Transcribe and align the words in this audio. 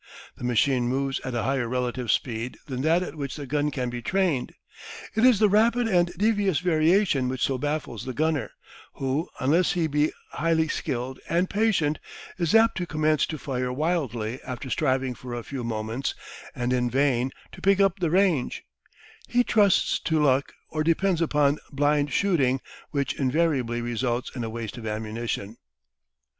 The 0.35 0.43
machine 0.43 0.87
moves 0.87 1.19
at 1.19 1.35
a 1.35 1.43
higher 1.43 1.69
relative 1.69 2.09
speed 2.11 2.57
than 2.65 2.81
that 2.81 3.03
at 3.03 3.13
which 3.13 3.35
the 3.35 3.45
gun 3.45 3.69
can 3.69 3.91
be 3.91 4.01
trained. 4.01 4.51
It 5.15 5.23
is 5.23 5.37
the 5.37 5.47
rapid 5.47 5.87
and 5.87 6.11
devious 6.17 6.57
variation 6.57 7.29
which 7.29 7.43
so 7.43 7.59
baffles 7.59 8.03
the 8.03 8.13
gunner, 8.15 8.49
who 8.95 9.29
unless 9.39 9.73
he 9.73 9.85
be 9.85 10.11
highly 10.31 10.69
skilled 10.69 11.19
and 11.29 11.47
patient, 11.51 11.99
is 12.39 12.55
apt 12.55 12.77
to 12.77 12.87
commence 12.87 13.27
to 13.27 13.37
fire 13.37 13.71
wildly 13.71 14.41
after 14.41 14.71
striving 14.71 15.13
for 15.13 15.35
a 15.35 15.43
few 15.43 15.63
moments, 15.63 16.15
and 16.55 16.73
in 16.73 16.89
vain, 16.89 17.29
to 17.51 17.61
pick 17.61 17.79
up 17.79 17.99
the 17.99 18.09
range; 18.09 18.63
he 19.29 19.43
trusts 19.43 19.99
to 19.99 20.19
luck 20.19 20.51
or 20.71 20.83
depends 20.83 21.21
upon 21.21 21.59
blind 21.71 22.11
shooting, 22.11 22.59
which 22.89 23.13
invariably 23.19 23.81
results 23.83 24.35
in 24.35 24.43
a 24.43 24.49
waste 24.49 24.79
of 24.79 24.87
ammunition. 24.87 25.57